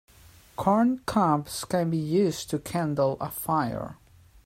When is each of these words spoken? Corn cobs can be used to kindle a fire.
Corn 0.55 0.97
cobs 1.05 1.63
can 1.63 1.91
be 1.91 1.97
used 1.99 2.49
to 2.49 2.57
kindle 2.57 3.17
a 3.21 3.29
fire. 3.29 3.97